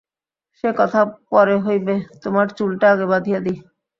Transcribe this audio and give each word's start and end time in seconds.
সে 0.57 0.69
কথা 0.79 1.01
পরে 1.31 1.55
হইবে, 1.65 1.93
তোমার 2.23 2.47
চুলটা 2.57 2.85
আগে 2.93 3.05
বাঁধিয়া 3.11 3.39
দিই। 3.45 3.57